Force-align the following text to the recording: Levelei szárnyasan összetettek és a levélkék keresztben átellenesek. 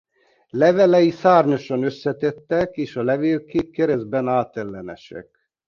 Levelei 0.49 1.09
szárnyasan 1.09 1.83
összetettek 1.83 2.77
és 2.77 2.95
a 2.95 3.03
levélkék 3.03 3.71
keresztben 3.71 4.27
átellenesek. 4.27 5.39